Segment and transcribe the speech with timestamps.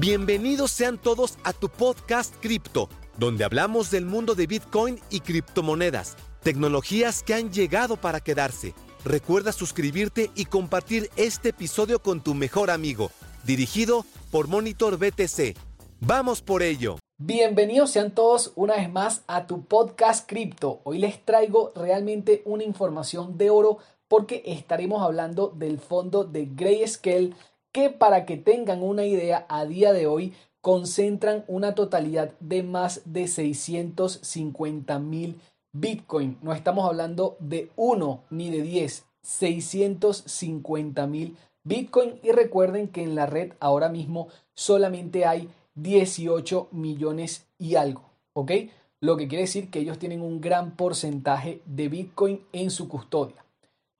[0.00, 6.16] Bienvenidos sean todos a tu podcast Cripto, donde hablamos del mundo de Bitcoin y criptomonedas,
[6.42, 8.72] tecnologías que han llegado para quedarse.
[9.04, 13.10] Recuerda suscribirte y compartir este episodio con tu mejor amigo,
[13.44, 15.54] dirigido por Monitor BTC.
[16.00, 16.96] ¡Vamos por ello!
[17.18, 20.80] Bienvenidos sean todos una vez más a tu podcast Cripto.
[20.84, 23.76] Hoy les traigo realmente una información de oro
[24.08, 27.34] porque estaremos hablando del fondo de Grayscale
[27.72, 33.02] que para que tengan una idea a día de hoy concentran una totalidad de más
[33.04, 35.40] de 650 mil
[35.72, 36.36] Bitcoin.
[36.42, 42.18] No estamos hablando de uno ni de 10, 650 mil Bitcoin.
[42.22, 48.02] Y recuerden que en la red ahora mismo solamente hay 18 millones y algo.
[48.32, 48.52] ¿Ok?
[49.00, 53.44] Lo que quiere decir que ellos tienen un gran porcentaje de Bitcoin en su custodia.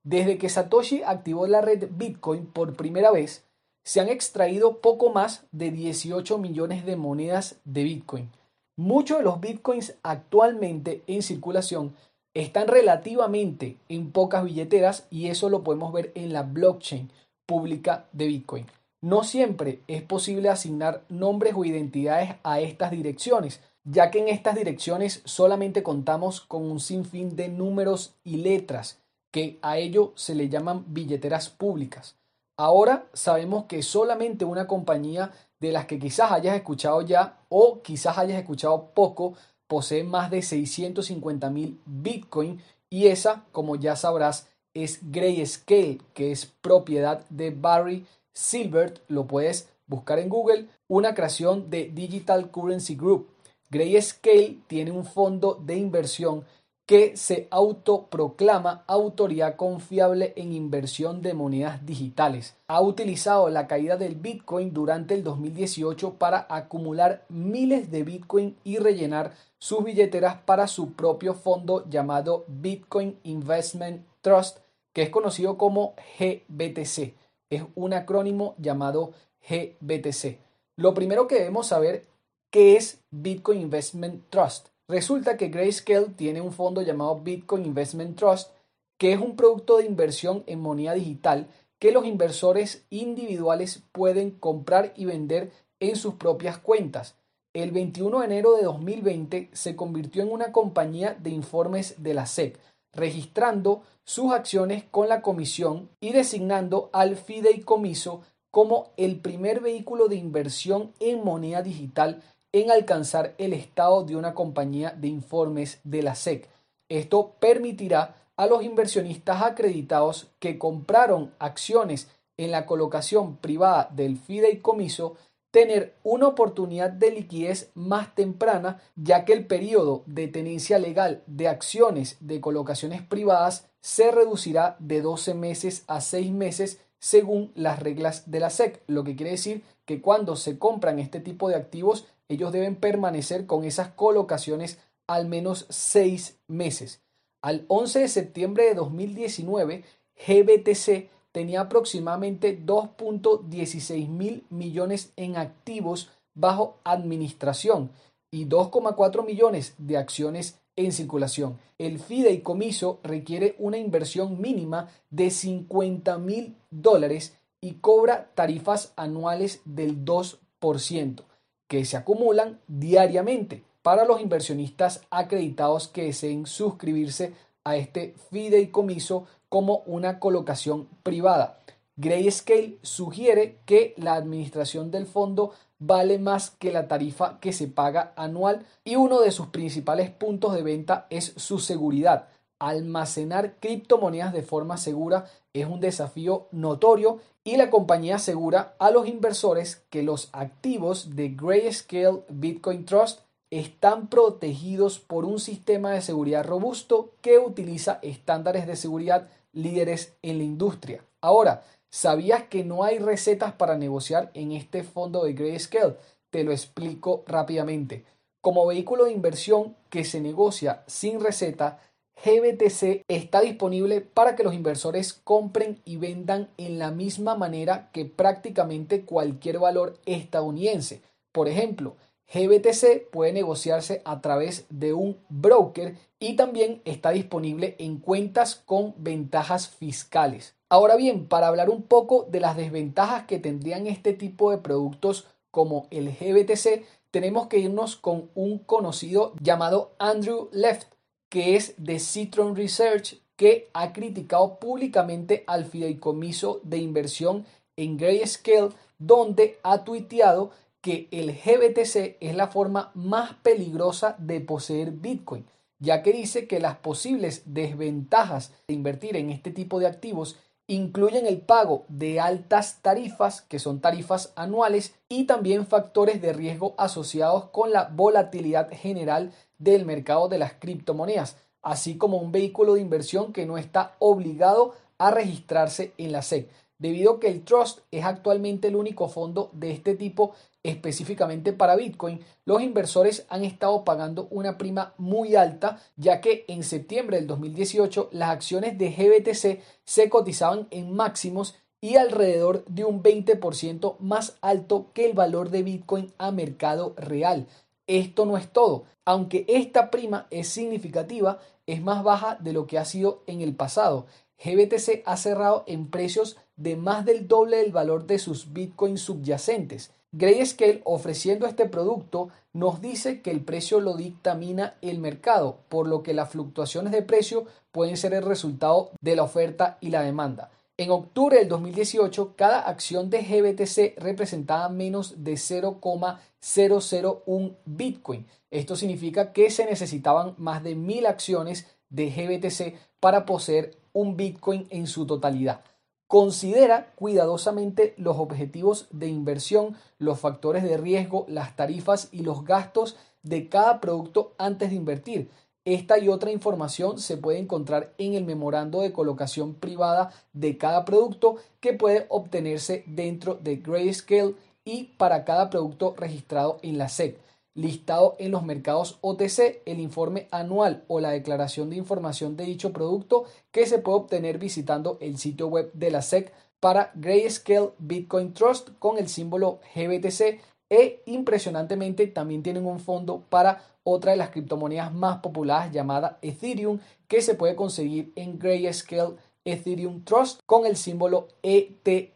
[0.02, 3.44] Desde que Satoshi activó la red Bitcoin por primera vez,
[3.84, 8.30] se han extraído poco más de 18 millones de monedas de Bitcoin.
[8.76, 11.94] Muchos de los Bitcoins actualmente en circulación
[12.34, 17.10] están relativamente en pocas billeteras y eso lo podemos ver en la blockchain
[17.46, 18.66] pública de Bitcoin.
[19.02, 24.54] No siempre es posible asignar nombres o identidades a estas direcciones, ya que en estas
[24.54, 28.98] direcciones solamente contamos con un sinfín de números y letras,
[29.32, 32.16] que a ello se le llaman billeteras públicas.
[32.60, 38.18] Ahora sabemos que solamente una compañía de las que quizás hayas escuchado ya o quizás
[38.18, 39.32] hayas escuchado poco
[39.66, 46.44] posee más de 650 mil Bitcoin y esa, como ya sabrás, es Grayscale, que es
[46.44, 48.98] propiedad de Barry Silbert.
[49.08, 53.26] Lo puedes buscar en Google, una creación de Digital Currency Group.
[53.70, 56.44] Grayscale tiene un fondo de inversión
[56.90, 62.56] que se autoproclama autoridad confiable en inversión de monedas digitales.
[62.66, 68.78] Ha utilizado la caída del Bitcoin durante el 2018 para acumular miles de Bitcoin y
[68.78, 74.58] rellenar sus billeteras para su propio fondo llamado Bitcoin Investment Trust,
[74.92, 77.14] que es conocido como GBTC.
[77.50, 79.12] Es un acrónimo llamado
[79.48, 80.40] GBTC.
[80.74, 82.08] Lo primero que debemos saber
[82.50, 84.69] qué es Bitcoin Investment Trust.
[84.90, 88.50] Resulta que Grayscale tiene un fondo llamado Bitcoin Investment Trust,
[88.98, 91.46] que es un producto de inversión en moneda digital
[91.78, 97.14] que los inversores individuales pueden comprar y vender en sus propias cuentas.
[97.54, 102.26] El 21 de enero de 2020 se convirtió en una compañía de informes de la
[102.26, 102.58] SEC,
[102.92, 110.16] registrando sus acciones con la comisión y designando al fideicomiso como el primer vehículo de
[110.16, 116.14] inversión en moneda digital en alcanzar el estado de una compañía de informes de la
[116.14, 116.48] SEC.
[116.88, 125.16] Esto permitirá a los inversionistas acreditados que compraron acciones en la colocación privada del fideicomiso
[125.50, 131.48] tener una oportunidad de liquidez más temprana, ya que el periodo de tenencia legal de
[131.48, 138.30] acciones de colocaciones privadas se reducirá de 12 meses a 6 meses según las reglas
[138.30, 142.06] de la SEC, lo que quiere decir que cuando se compran este tipo de activos
[142.30, 147.00] ellos deben permanecer con esas colocaciones al menos seis meses.
[147.42, 149.84] Al 11 de septiembre de 2019,
[150.26, 157.90] GBTC tenía aproximadamente 2.16 mil millones en activos bajo administración
[158.30, 161.58] y 2,4 millones de acciones en circulación.
[161.78, 170.04] El fideicomiso requiere una inversión mínima de 50 mil dólares y cobra tarifas anuales del
[170.04, 171.24] 2%
[171.70, 177.32] que se acumulan diariamente para los inversionistas acreditados que deseen suscribirse
[177.62, 181.60] a este fideicomiso como una colocación privada.
[181.94, 188.14] Grayscale sugiere que la administración del fondo vale más que la tarifa que se paga
[188.16, 192.26] anual y uno de sus principales puntos de venta es su seguridad.
[192.58, 199.08] Almacenar criptomonedas de forma segura es un desafío notorio y la compañía asegura a los
[199.08, 206.44] inversores que los activos de Grayscale Bitcoin Trust están protegidos por un sistema de seguridad
[206.44, 211.02] robusto que utiliza estándares de seguridad líderes en la industria.
[211.20, 215.96] Ahora, ¿sabías que no hay recetas para negociar en este fondo de Grayscale?
[216.30, 218.04] Te lo explico rápidamente.
[218.40, 221.80] Como vehículo de inversión que se negocia sin receta,
[222.22, 228.04] GBTC está disponible para que los inversores compren y vendan en la misma manera que
[228.04, 231.00] prácticamente cualquier valor estadounidense.
[231.32, 231.96] Por ejemplo,
[232.32, 238.94] GBTC puede negociarse a través de un broker y también está disponible en cuentas con
[238.98, 240.54] ventajas fiscales.
[240.68, 245.26] Ahora bien, para hablar un poco de las desventajas que tendrían este tipo de productos
[245.50, 250.86] como el GBTC, tenemos que irnos con un conocido llamado Andrew Left,
[251.30, 257.46] que es de Citron Research, que ha criticado públicamente al fideicomiso de inversión
[257.76, 260.50] en Grayscale, donde ha tuiteado
[260.82, 265.46] que el GBTC es la forma más peligrosa de poseer Bitcoin,
[265.78, 270.36] ya que dice que las posibles desventajas de invertir en este tipo de activos
[270.70, 276.76] incluyen el pago de altas tarifas, que son tarifas anuales, y también factores de riesgo
[276.78, 282.82] asociados con la volatilidad general del mercado de las criptomonedas, así como un vehículo de
[282.82, 286.48] inversión que no está obligado a registrarse en la SEC.
[286.78, 291.76] Debido a que el Trust es actualmente el único fondo de este tipo específicamente para
[291.76, 297.26] Bitcoin, los inversores han estado pagando una prima muy alta, ya que en septiembre del
[297.26, 304.36] 2018 las acciones de GBTC se cotizaban en máximos y alrededor de un 20% más
[304.42, 307.46] alto que el valor de Bitcoin a mercado real.
[307.86, 308.84] Esto no es todo.
[309.04, 313.54] Aunque esta prima es significativa, es más baja de lo que ha sido en el
[313.54, 314.06] pasado.
[314.44, 319.92] GBTC ha cerrado en precios de más del doble del valor de sus bitcoins subyacentes.
[320.12, 326.02] Grayscale ofreciendo este producto nos dice que el precio lo dictamina el mercado, por lo
[326.02, 330.50] que las fluctuaciones de precio pueden ser el resultado de la oferta y la demanda.
[330.76, 338.26] En octubre del 2018, cada acción de GBTC representaba menos de 0,001 Bitcoin.
[338.50, 344.66] Esto significa que se necesitaban más de mil acciones de GBTC para poseer un Bitcoin
[344.70, 345.62] en su totalidad.
[346.10, 352.96] Considera cuidadosamente los objetivos de inversión, los factores de riesgo, las tarifas y los gastos
[353.22, 355.30] de cada producto antes de invertir.
[355.64, 360.84] Esta y otra información se puede encontrar en el memorando de colocación privada de cada
[360.84, 364.34] producto que puede obtenerse dentro de Grayscale
[364.64, 367.20] y para cada producto registrado en la SEC
[367.54, 372.72] listado en los mercados OTC, el informe anual o la declaración de información de dicho
[372.72, 378.32] producto que se puede obtener visitando el sitio web de la SEC para Grayscale Bitcoin
[378.34, 384.30] Trust con el símbolo GBTC e impresionantemente también tienen un fondo para otra de las
[384.30, 390.76] criptomonedas más populares llamada Ethereum que se puede conseguir en Grayscale Ethereum Trust con el
[390.76, 392.12] símbolo ETHE.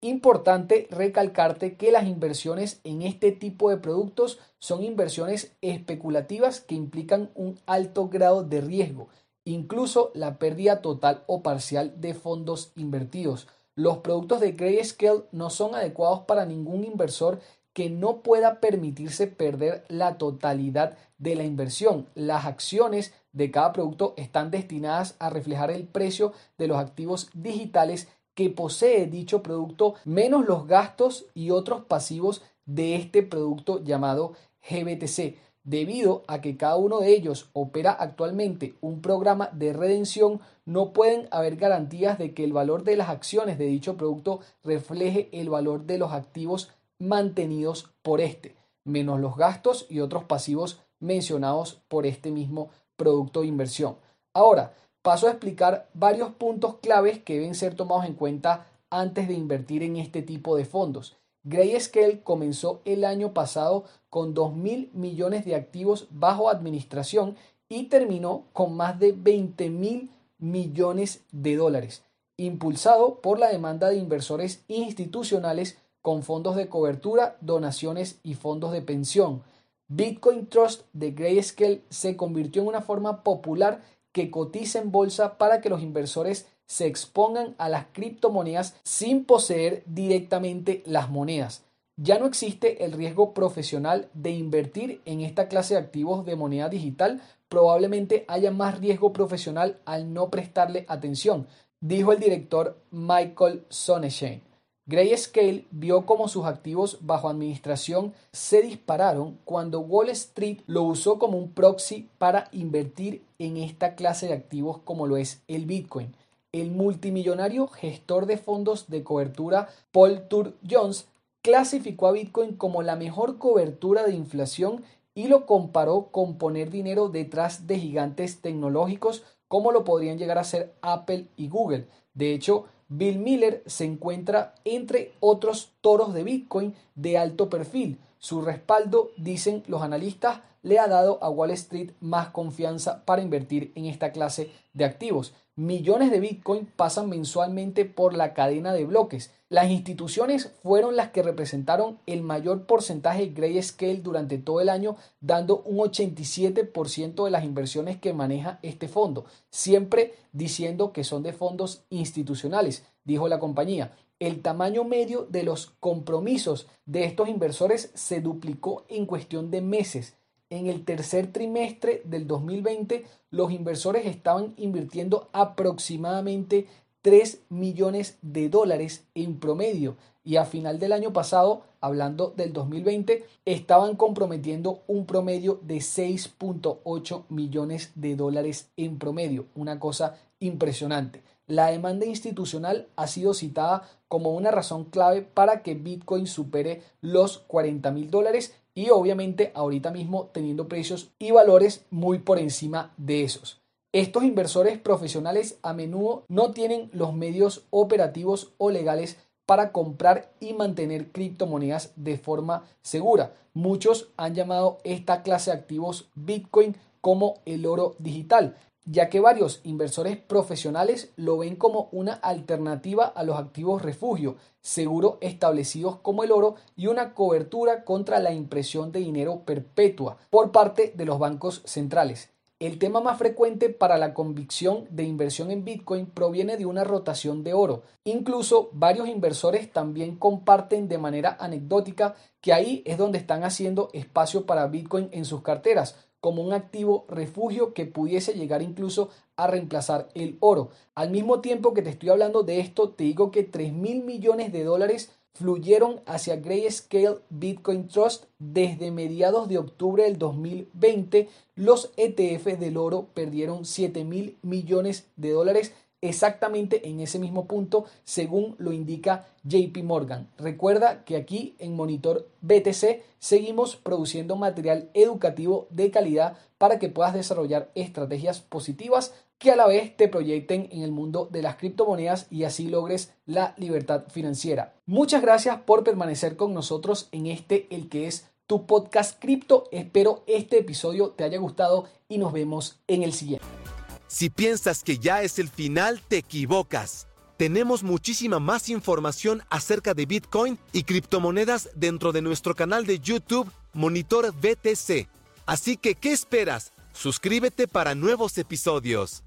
[0.00, 7.32] Importante recalcarte que las inversiones en este tipo de productos son inversiones especulativas que implican
[7.34, 9.08] un alto grado de riesgo,
[9.44, 13.48] incluso la pérdida total o parcial de fondos invertidos.
[13.74, 17.40] Los productos de Grayscale no son adecuados para ningún inversor
[17.72, 22.06] que no pueda permitirse perder la totalidad de la inversión.
[22.14, 28.08] Las acciones de cada producto están destinadas a reflejar el precio de los activos digitales
[28.38, 35.34] que posee dicho producto menos los gastos y otros pasivos de este producto llamado GBTC,
[35.64, 41.26] debido a que cada uno de ellos opera actualmente un programa de redención, no pueden
[41.32, 45.86] haber garantías de que el valor de las acciones de dicho producto refleje el valor
[45.86, 46.70] de los activos
[47.00, 53.48] mantenidos por este, menos los gastos y otros pasivos mencionados por este mismo producto de
[53.48, 53.96] inversión.
[54.32, 54.74] Ahora,
[55.08, 59.82] paso a explicar varios puntos claves que deben ser tomados en cuenta antes de invertir
[59.82, 61.16] en este tipo de fondos.
[61.44, 67.36] Grayscale comenzó el año pasado con 2 mil millones de activos bajo administración
[67.70, 72.02] y terminó con más de 20 mil millones de dólares,
[72.36, 78.82] impulsado por la demanda de inversores institucionales con fondos de cobertura, donaciones y fondos de
[78.82, 79.42] pensión.
[79.86, 83.80] Bitcoin Trust de Grayscale se convirtió en una forma popular
[84.26, 90.82] que en bolsa para que los inversores se expongan a las criptomonedas sin poseer directamente
[90.86, 91.64] las monedas.
[91.96, 96.68] Ya no existe el riesgo profesional de invertir en esta clase de activos de moneda
[96.68, 97.20] digital.
[97.48, 101.48] Probablemente haya más riesgo profesional al no prestarle atención,
[101.80, 104.47] dijo el director Michael Sonnenschein.
[104.88, 111.36] Grayscale vio cómo sus activos bajo administración se dispararon cuando Wall Street lo usó como
[111.36, 116.14] un proxy para invertir en esta clase de activos como lo es el Bitcoin.
[116.52, 121.06] El multimillonario gestor de fondos de cobertura Paul Tur Jones
[121.42, 127.10] clasificó a Bitcoin como la mejor cobertura de inflación y lo comparó con poner dinero
[127.10, 131.88] detrás de gigantes tecnológicos como lo podrían llegar a ser Apple y Google.
[132.14, 137.98] De hecho, Bill Miller se encuentra entre otros toros de Bitcoin de alto perfil.
[138.18, 143.72] Su respaldo, dicen los analistas, le ha dado a Wall Street más confianza para invertir
[143.74, 145.34] en esta clase de activos.
[145.54, 149.32] Millones de Bitcoin pasan mensualmente por la cadena de bloques.
[149.48, 154.96] Las instituciones fueron las que representaron el mayor porcentaje de Grayscale durante todo el año,
[155.20, 161.32] dando un 87% de las inversiones que maneja este fondo, siempre diciendo que son de
[161.32, 163.96] fondos institucionales, dijo la compañía.
[164.20, 170.14] El tamaño medio de los compromisos de estos inversores se duplicó en cuestión de meses.
[170.50, 176.66] En el tercer trimestre del 2020 los inversores estaban invirtiendo aproximadamente
[177.02, 179.96] 3 millones de dólares en promedio.
[180.24, 187.22] Y a final del año pasado, hablando del 2020, estaban comprometiendo un promedio de 6.8
[187.28, 191.22] millones de dólares en promedio, una cosa impresionante.
[191.48, 197.38] La demanda institucional ha sido citada como una razón clave para que Bitcoin supere los
[197.38, 203.24] 40 mil dólares y obviamente ahorita mismo teniendo precios y valores muy por encima de
[203.24, 203.62] esos.
[203.92, 210.52] Estos inversores profesionales a menudo no tienen los medios operativos o legales para comprar y
[210.52, 213.32] mantener criptomonedas de forma segura.
[213.54, 218.56] Muchos han llamado esta clase de activos Bitcoin como el oro digital,
[218.90, 225.18] ya que varios inversores profesionales lo ven como una alternativa a los activos refugio, seguro
[225.20, 230.94] establecidos como el oro y una cobertura contra la impresión de dinero perpetua por parte
[230.96, 232.30] de los bancos centrales.
[232.60, 237.44] El tema más frecuente para la convicción de inversión en Bitcoin proviene de una rotación
[237.44, 237.84] de oro.
[238.02, 244.44] Incluso varios inversores también comparten de manera anecdótica que ahí es donde están haciendo espacio
[244.44, 250.08] para Bitcoin en sus carteras, como un activo refugio que pudiese llegar incluso a reemplazar
[250.14, 250.70] el oro.
[250.94, 254.52] Al mismo tiempo que te estoy hablando de esto, te digo que 3 mil millones
[254.52, 261.28] de dólares fluyeron hacia Grayscale Bitcoin Trust desde mediados de octubre del 2020.
[261.54, 267.84] Los ETF del oro perdieron 7 mil millones de dólares exactamente en ese mismo punto
[268.04, 270.28] según lo indica JP Morgan.
[270.38, 277.14] Recuerda que aquí en Monitor BTC seguimos produciendo material educativo de calidad para que puedas
[277.14, 282.26] desarrollar estrategias positivas que a la vez te proyecten en el mundo de las criptomonedas
[282.30, 284.74] y así logres la libertad financiera.
[284.86, 289.64] Muchas gracias por permanecer con nosotros en este el que es tu podcast cripto.
[289.70, 293.67] Espero este episodio te haya gustado y nos vemos en el siguiente.
[294.08, 297.06] Si piensas que ya es el final, te equivocas.
[297.36, 303.50] Tenemos muchísima más información acerca de Bitcoin y criptomonedas dentro de nuestro canal de YouTube
[303.74, 305.06] Monitor BTC.
[305.46, 306.72] Así que, ¿qué esperas?
[306.94, 309.22] Suscríbete para nuevos episodios.